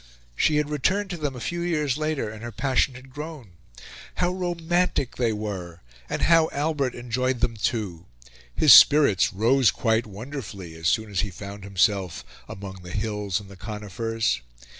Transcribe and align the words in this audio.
She 0.35 0.55
had 0.55 0.71
returned 0.71 1.11
to 1.11 1.17
them 1.17 1.35
a 1.35 1.39
few 1.39 1.61
years 1.61 1.95
later, 1.95 2.27
and 2.27 2.41
her 2.41 2.51
passion 2.51 2.95
had 2.95 3.13
grown. 3.13 3.51
How 4.15 4.31
romantic 4.31 5.17
they 5.17 5.31
were! 5.31 5.81
And 6.09 6.23
how 6.23 6.49
Albert 6.51 6.95
enjoyed 6.95 7.39
them 7.39 7.55
too! 7.55 8.07
His 8.55 8.73
spirits 8.73 9.31
rose 9.31 9.69
quite 9.69 10.07
wonderfully 10.07 10.73
as 10.73 10.87
soon 10.87 11.11
as 11.11 11.19
he 11.19 11.29
found 11.29 11.63
himself 11.63 12.25
among 12.49 12.81
the 12.81 12.89
hills 12.93 13.39
and 13.39 13.47
the 13.47 13.55
conifers. 13.55 14.41